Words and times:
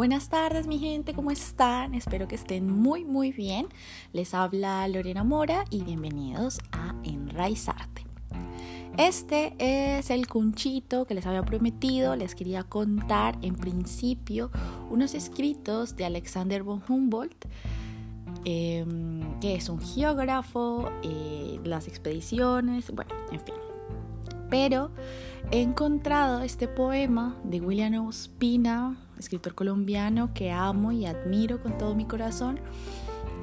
Buenas 0.00 0.30
tardes 0.30 0.66
mi 0.66 0.78
gente, 0.78 1.12
¿cómo 1.12 1.30
están? 1.30 1.92
Espero 1.92 2.26
que 2.26 2.34
estén 2.34 2.72
muy 2.72 3.04
muy 3.04 3.32
bien. 3.32 3.66
Les 4.14 4.32
habla 4.32 4.88
Lorena 4.88 5.24
Mora 5.24 5.66
y 5.68 5.84
bienvenidos 5.84 6.58
a 6.72 6.94
Enraizarte. 7.04 8.06
Este 8.96 9.52
es 9.58 10.08
el 10.08 10.26
cunchito 10.26 11.04
que 11.04 11.12
les 11.12 11.26
había 11.26 11.42
prometido. 11.42 12.16
Les 12.16 12.34
quería 12.34 12.62
contar 12.62 13.36
en 13.42 13.56
principio 13.56 14.50
unos 14.88 15.12
escritos 15.12 15.96
de 15.96 16.06
Alexander 16.06 16.62
von 16.62 16.82
Humboldt, 16.88 17.44
em, 18.46 19.38
que 19.40 19.56
es 19.56 19.68
un 19.68 19.82
geógrafo, 19.82 20.88
eh, 21.02 21.60
las 21.62 21.88
expediciones, 21.88 22.90
bueno, 22.90 23.14
en 23.32 23.40
fin. 23.40 23.54
Pero 24.48 24.92
he 25.50 25.60
encontrado 25.60 26.40
este 26.40 26.68
poema 26.68 27.36
de 27.44 27.60
William 27.60 28.06
Ospina, 28.06 28.96
escritor 29.20 29.54
colombiano 29.54 30.34
que 30.34 30.50
amo 30.50 30.92
y 30.92 31.06
admiro 31.06 31.62
con 31.62 31.78
todo 31.78 31.94
mi 31.94 32.04
corazón. 32.04 32.60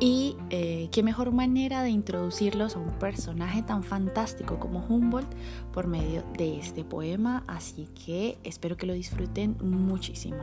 Y 0.00 0.36
eh, 0.50 0.88
qué 0.90 1.02
mejor 1.02 1.32
manera 1.32 1.82
de 1.82 1.90
introducirlos 1.90 2.76
a 2.76 2.80
un 2.80 2.90
personaje 2.98 3.62
tan 3.62 3.84
fantástico 3.84 4.58
como 4.58 4.84
Humboldt 4.88 5.32
por 5.72 5.86
medio 5.86 6.24
de 6.36 6.58
este 6.58 6.84
poema. 6.84 7.44
Así 7.46 7.88
que 8.04 8.38
espero 8.42 8.76
que 8.76 8.86
lo 8.86 8.94
disfruten 8.94 9.56
muchísimo. 9.60 10.42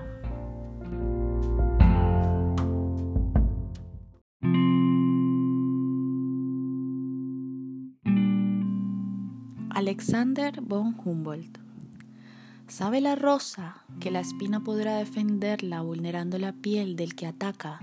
Alexander 9.72 10.60
von 10.62 10.96
Humboldt 11.04 11.69
¿Sabe 12.70 13.02
la 13.02 13.16
rosa 13.16 13.78
que 14.00 14.12
la 14.12 14.20
espina 14.20 14.64
podrá 14.64 14.98
defenderla 14.98 15.82
vulnerando 15.82 16.38
la 16.38 16.54
piel 16.54 16.96
del 16.96 17.16
que 17.16 17.26
ataca? 17.26 17.80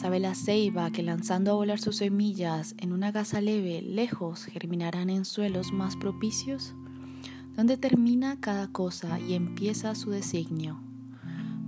¿Sabe 0.00 0.18
la 0.18 0.34
ceiba 0.34 0.90
que 0.90 1.02
lanzando 1.02 1.50
a 1.50 1.54
volar 1.56 1.78
sus 1.78 1.96
semillas 1.96 2.74
en 2.78 2.94
una 2.94 3.12
gasa 3.12 3.42
leve, 3.42 3.82
lejos, 3.82 4.46
germinarán 4.46 5.10
en 5.10 5.26
suelos 5.26 5.72
más 5.72 5.94
propicios? 5.94 6.74
¿Dónde 7.54 7.76
termina 7.76 8.40
cada 8.40 8.68
cosa 8.68 9.20
y 9.20 9.34
empieza 9.34 9.94
su 9.94 10.10
designio? 10.10 10.80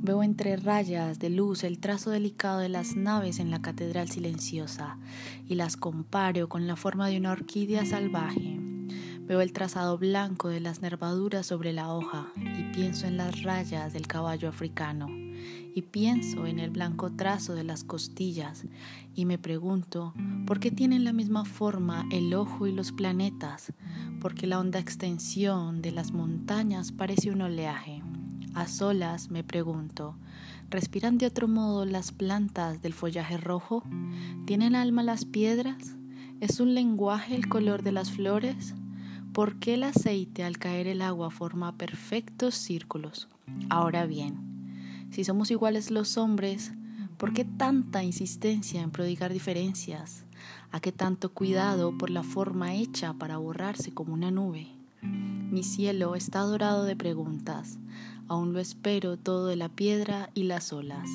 Veo 0.00 0.22
entre 0.22 0.56
rayas 0.56 1.19
de 1.19 1.28
luz 1.28 1.62
el 1.62 1.78
trazo 1.78 2.09
delicado 2.09 2.61
de 2.61 2.70
las 2.70 2.97
naves 2.97 3.39
en 3.39 3.50
la 3.50 3.61
catedral 3.61 4.09
silenciosa 4.09 4.97
y 5.47 5.56
las 5.56 5.77
comparo 5.77 6.48
con 6.48 6.67
la 6.67 6.77
forma 6.77 7.06
de 7.09 7.19
una 7.19 7.33
orquídea 7.33 7.84
salvaje 7.84 8.68
Veo 9.29 9.43
el 9.43 9.53
trazado 9.53 9.98
blanco 9.98 10.48
de 10.48 10.59
las 10.59 10.81
nervaduras 10.81 11.45
sobre 11.45 11.75
la 11.75 11.93
hoja 11.93 12.33
y 12.34 12.62
pienso 12.75 13.07
en 13.07 13.19
las 13.19 13.43
rayas 13.43 13.93
del 13.93 14.07
caballo 14.07 14.48
africano 14.48 15.07
y 15.11 15.83
pienso 15.83 16.47
en 16.47 16.59
el 16.59 16.71
blanco 16.71 17.12
trazo 17.12 17.55
de 17.55 17.62
las 17.62 17.84
costillas 17.84 18.65
y 19.15 19.27
me 19.27 19.37
pregunto 19.37 20.15
por 20.47 20.61
qué 20.61 20.71
tienen 20.71 21.05
la 21.05 21.12
misma 21.12 21.45
forma 21.45 22.06
el 22.11 22.33
ojo 22.33 22.67
y 22.67 22.73
los 22.73 22.91
planetas, 22.91 23.75
porque 24.19 24.47
la 24.47 24.59
honda 24.59 24.79
extensión 24.79 25.83
de 25.83 25.93
las 25.93 26.12
montañas 26.12 26.91
parece 26.91 27.31
un 27.31 27.43
oleaje. 27.43 28.03
A 28.55 28.67
solas 28.67 29.31
me 29.31 29.45
pregunto, 29.45 30.17
¿respiran 30.71 31.19
de 31.19 31.27
otro 31.27 31.49
modo 31.49 31.84
las 31.84 32.12
plantas 32.12 32.81
del 32.81 32.95
follaje 32.95 33.37
rojo? 33.37 33.83
¿Tienen 34.47 34.75
alma 34.75 35.03
las 35.03 35.27
piedras? 35.27 35.97
¿Es 36.41 36.61
un 36.61 36.75
lenguaje 36.75 37.34
el 37.34 37.47
color 37.51 37.83
de 37.83 37.93
las 37.93 38.11
flores? 38.11 38.75
¿Por 39.33 39.59
qué 39.59 39.75
el 39.75 39.84
aceite 39.84 40.43
al 40.43 40.59
caer 40.59 40.89
el 40.89 41.03
agua 41.03 41.31
forma 41.31 41.77
perfectos 41.77 42.55
círculos? 42.55 43.29
Ahora 43.69 44.07
bien, 44.07 45.07
si 45.11 45.25
somos 45.25 45.51
iguales 45.51 45.91
los 45.91 46.17
hombres, 46.17 46.73
¿por 47.19 47.33
qué 47.33 47.45
tanta 47.45 48.03
insistencia 48.03 48.83
en 48.83 48.91
prodigar 48.91 49.33
diferencias? 49.33 50.25
¿A 50.72 50.81
qué 50.81 50.93
tanto 50.93 51.33
cuidado 51.33 51.97
por 51.97 52.11
la 52.11 52.22
forma 52.22 52.75
hecha 52.75 53.15
para 53.15 53.37
borrarse 53.37 53.93
como 53.93 54.12
una 54.12 54.31
nube? 54.31 54.69
Mi 55.03 55.62
cielo 55.62 56.15
está 56.15 56.41
dorado 56.41 56.84
de 56.84 56.97
preguntas, 56.97 57.78
aún 58.27 58.53
lo 58.53 58.60
espero 58.60 59.16
todo 59.16 59.47
de 59.47 59.56
la 59.56 59.69
piedra 59.69 60.31
y 60.34 60.45
las 60.45 60.72
olas. 60.72 61.09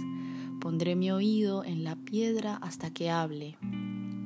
Pondré 0.62 0.96
mi 0.96 1.12
oído 1.12 1.64
en 1.66 1.84
la 1.84 1.96
piedra 1.96 2.56
hasta 2.56 2.92
que 2.92 3.12
hable, 3.12 3.58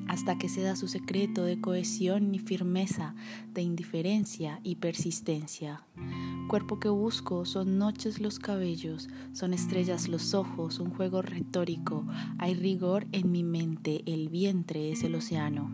hasta 0.07 0.37
que 0.37 0.49
se 0.49 0.61
da 0.61 0.75
su 0.75 0.87
secreto 0.87 1.43
de 1.43 1.59
cohesión 1.59 2.33
y 2.33 2.39
firmeza, 2.39 3.15
de 3.53 3.61
indiferencia 3.61 4.59
y 4.63 4.75
persistencia. 4.75 5.83
Cuerpo 6.47 6.79
que 6.79 6.89
busco 6.89 7.45
son 7.45 7.77
noches 7.77 8.19
los 8.19 8.39
cabellos, 8.39 9.09
son 9.33 9.53
estrellas 9.53 10.07
los 10.07 10.33
ojos, 10.33 10.79
un 10.79 10.91
juego 10.91 11.21
retórico, 11.21 12.05
hay 12.37 12.53
rigor 12.53 13.07
en 13.11 13.31
mi 13.31 13.43
mente, 13.43 14.03
el 14.05 14.29
vientre 14.29 14.91
es 14.91 15.03
el 15.03 15.15
océano. 15.15 15.69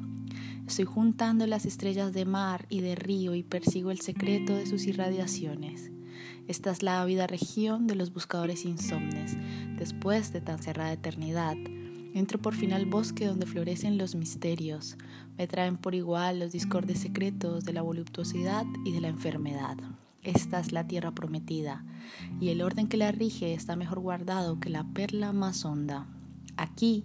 Estoy 0.67 0.85
juntando 0.85 1.45
las 1.45 1.65
estrellas 1.65 2.13
de 2.13 2.25
mar 2.25 2.65
y 2.69 2.81
de 2.81 2.95
río 2.95 3.35
y 3.35 3.43
persigo 3.43 3.91
el 3.91 3.99
secreto 3.99 4.55
de 4.55 4.65
sus 4.65 4.85
irradiaciones. 4.85 5.91
Esta 6.47 6.71
es 6.71 6.83
la 6.83 7.01
ávida 7.01 7.27
región 7.27 7.87
de 7.87 7.95
los 7.95 8.13
buscadores 8.13 8.65
insomnes, 8.65 9.37
después 9.77 10.33
de 10.33 10.41
tan 10.41 10.61
cerrada 10.61 10.91
eternidad, 10.91 11.55
Entro 12.13 12.39
por 12.39 12.53
fin 12.53 12.73
al 12.73 12.85
bosque 12.85 13.25
donde 13.25 13.47
florecen 13.47 13.97
los 13.97 14.13
misterios. 14.13 14.97
Me 15.35 15.47
traen 15.47 15.77
por 15.77 15.95
igual 15.95 16.39
los 16.39 16.51
discordes 16.51 16.99
secretos 16.99 17.65
de 17.65 17.73
la 17.73 17.81
voluptuosidad 17.81 18.65
y 18.85 18.91
de 18.91 19.01
la 19.01 19.07
enfermedad. 19.07 19.77
Esta 20.21 20.59
es 20.59 20.71
la 20.71 20.85
tierra 20.87 21.11
prometida, 21.11 21.83
y 22.39 22.49
el 22.49 22.61
orden 22.61 22.87
que 22.87 22.97
la 22.97 23.11
rige 23.11 23.53
está 23.53 23.75
mejor 23.75 23.99
guardado 23.99 24.59
que 24.59 24.69
la 24.69 24.83
perla 24.83 25.33
más 25.33 25.65
honda. 25.65 26.07
Aquí, 26.55 27.03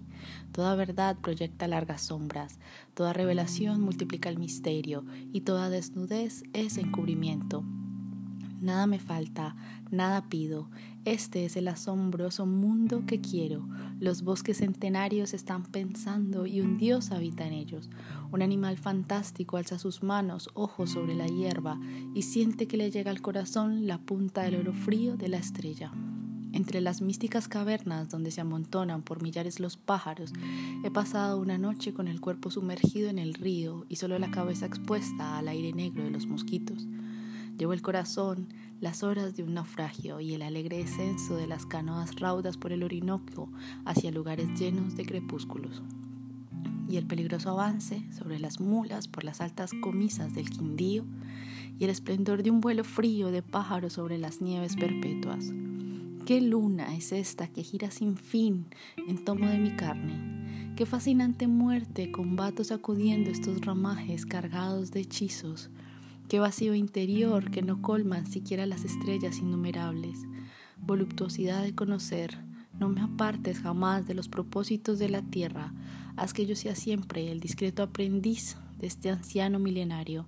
toda 0.51 0.75
verdad 0.75 1.17
proyecta 1.17 1.67
largas 1.67 2.03
sombras, 2.03 2.59
toda 2.93 3.11
revelación 3.11 3.81
multiplica 3.81 4.29
el 4.29 4.37
misterio, 4.37 5.05
y 5.33 5.41
toda 5.41 5.71
desnudez 5.71 6.43
es 6.53 6.77
encubrimiento. 6.77 7.65
Nada 8.61 8.87
me 8.87 8.99
falta, 8.99 9.55
nada 9.89 10.27
pido. 10.27 10.69
Este 11.05 11.45
es 11.45 11.55
el 11.55 11.69
asombroso 11.69 12.45
mundo 12.45 13.03
que 13.07 13.21
quiero. 13.21 13.65
Los 13.99 14.21
bosques 14.21 14.57
centenarios 14.57 15.33
están 15.33 15.63
pensando 15.63 16.45
y 16.45 16.59
un 16.59 16.77
Dios 16.77 17.11
habita 17.11 17.47
en 17.47 17.53
ellos. 17.53 17.89
Un 18.31 18.41
animal 18.41 18.77
fantástico 18.77 19.55
alza 19.55 19.79
sus 19.79 20.03
manos, 20.03 20.49
ojos 20.55 20.91
sobre 20.91 21.15
la 21.15 21.27
hierba, 21.27 21.79
y 22.13 22.23
siente 22.23 22.67
que 22.67 22.75
le 22.75 22.91
llega 22.91 23.11
al 23.11 23.21
corazón 23.21 23.87
la 23.87 23.97
punta 23.97 24.43
del 24.43 24.55
oro 24.55 24.73
frío 24.73 25.15
de 25.15 25.29
la 25.29 25.37
estrella. 25.37 25.93
Entre 26.51 26.81
las 26.81 27.01
místicas 27.01 27.47
cavernas 27.47 28.09
donde 28.09 28.31
se 28.31 28.41
amontonan 28.41 29.03
por 29.03 29.21
millares 29.21 29.59
los 29.59 29.77
pájaros, 29.77 30.33
he 30.83 30.91
pasado 30.91 31.39
una 31.39 31.57
noche 31.57 31.93
con 31.93 32.07
el 32.07 32.19
cuerpo 32.19 32.51
sumergido 32.51 33.09
en 33.09 33.19
el 33.19 33.35
río 33.35 33.85
y 33.87 33.97
solo 33.97 34.19
la 34.19 34.31
cabeza 34.31 34.65
expuesta 34.65 35.37
al 35.37 35.47
aire 35.47 35.71
negro 35.73 36.03
de 36.03 36.09
los 36.09 36.25
mosquitos. 36.25 36.87
Llevo 37.59 37.73
el 37.73 37.81
corazón 37.81 38.47
las 38.79 39.03
horas 39.03 39.35
de 39.35 39.43
un 39.43 39.55
naufragio 39.55 40.21
y 40.21 40.33
el 40.33 40.43
alegre 40.43 40.77
descenso 40.77 41.35
de 41.35 41.45
las 41.45 41.65
canoas 41.65 42.15
raudas 42.15 42.55
por 42.55 42.71
el 42.71 42.83
Orinoco 42.83 43.49
hacia 43.83 44.11
lugares 44.11 44.57
llenos 44.57 44.95
de 44.95 45.05
crepúsculos. 45.05 45.81
Y 46.87 46.95
el 46.95 47.05
peligroso 47.05 47.49
avance 47.49 48.01
sobre 48.17 48.39
las 48.39 48.61
mulas 48.61 49.09
por 49.09 49.25
las 49.25 49.41
altas 49.41 49.71
comisas 49.81 50.33
del 50.33 50.49
Quindío 50.49 51.03
y 51.77 51.83
el 51.83 51.89
esplendor 51.89 52.43
de 52.43 52.49
un 52.49 52.61
vuelo 52.61 52.85
frío 52.85 53.29
de 53.29 53.41
pájaros 53.41 53.91
sobre 53.91 54.17
las 54.17 54.39
nieves 54.39 54.77
perpetuas. 54.77 55.51
¿Qué 56.25 56.39
luna 56.39 56.95
es 56.95 57.11
esta 57.11 57.49
que 57.49 57.63
gira 57.63 57.91
sin 57.91 58.15
fin 58.15 58.67
en 59.05 59.25
tomo 59.25 59.49
de 59.49 59.57
mi 59.57 59.75
carne? 59.75 60.73
Qué 60.77 60.85
fascinante 60.85 61.47
muerte 61.47 62.09
combato 62.09 62.63
sacudiendo 62.63 63.29
estos 63.29 63.59
ramajes 63.59 64.25
cargados 64.25 64.91
de 64.91 65.01
hechizos 65.01 65.69
Qué 66.29 66.39
vacío 66.39 66.75
interior 66.75 67.49
que 67.49 67.63
no 67.63 67.81
colman 67.81 68.27
siquiera 68.27 68.67
las 68.67 68.85
estrellas 68.85 69.39
innumerables. 69.39 70.19
Voluptuosidad 70.77 71.63
de 71.63 71.73
conocer, 71.73 72.37
no 72.79 72.87
me 72.87 73.01
apartes 73.01 73.57
jamás 73.57 74.05
de 74.05 74.13
los 74.13 74.29
propósitos 74.29 74.99
de 74.99 75.09
la 75.09 75.23
tierra, 75.23 75.73
haz 76.17 76.33
que 76.33 76.45
yo 76.45 76.55
sea 76.55 76.75
siempre 76.75 77.31
el 77.31 77.39
discreto 77.39 77.81
aprendiz 77.81 78.57
de 78.77 78.85
este 78.85 79.09
anciano 79.09 79.57
milenario, 79.57 80.27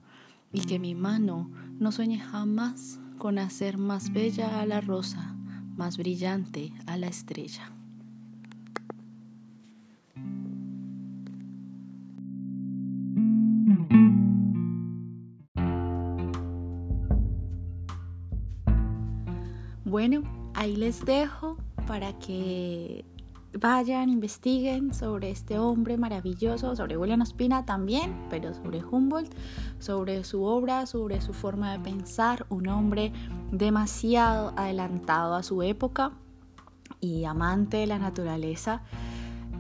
y 0.52 0.62
que 0.62 0.80
mi 0.80 0.96
mano 0.96 1.52
no 1.78 1.92
sueñe 1.92 2.18
jamás 2.18 3.00
con 3.20 3.38
hacer 3.38 3.78
más 3.78 4.12
bella 4.12 4.60
a 4.60 4.66
la 4.66 4.82
rosa, 4.82 5.36
más 5.78 5.98
brillante 6.00 6.74
a 6.88 6.98
la 6.98 7.10
estrella. 7.10 7.72
Bueno, 19.92 20.24
ahí 20.54 20.78
les 20.78 21.04
dejo 21.04 21.58
para 21.86 22.18
que 22.18 23.04
vayan, 23.60 24.08
investiguen 24.08 24.94
sobre 24.94 25.32
este 25.32 25.60
hombre 25.60 25.98
maravilloso, 25.98 26.78
sobre 26.78 26.96
William 26.96 27.20
Ospina 27.20 27.66
también, 27.66 28.16
pero 28.30 28.54
sobre 28.54 28.82
Humboldt, 28.86 29.34
sobre 29.80 30.24
su 30.24 30.44
obra, 30.46 30.86
sobre 30.86 31.20
su 31.20 31.34
forma 31.34 31.74
de 31.74 31.80
pensar, 31.80 32.46
un 32.48 32.70
hombre 32.70 33.12
demasiado 33.52 34.54
adelantado 34.56 35.36
a 35.36 35.44
su 35.44 35.62
época, 35.62 36.14
y 37.02 37.26
amante 37.26 37.76
de 37.76 37.88
la 37.88 38.00
naturaleza, 38.00 38.84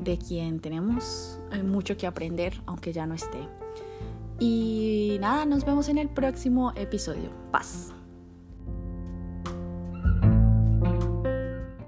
de 0.01 0.18
quien 0.18 0.62
tenemos 0.62 1.42
eh, 1.51 1.62
mucho 1.62 1.98
que 1.98 2.07
aprender, 2.07 2.54
aunque 2.68 2.94
ya 2.94 3.06
no 3.06 3.16
esté. 3.16 3.50
Y 4.39 5.18
nada, 5.19 5.45
nos 5.45 5.66
vemos 5.66 5.89
en 5.89 5.98
el 5.98 6.07
próximo 6.07 6.72
episodio. 6.78 7.31
Paz. 7.51 7.92